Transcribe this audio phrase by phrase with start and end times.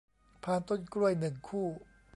[0.43, 1.67] พานต้นกล้วย หนึ่ง คู่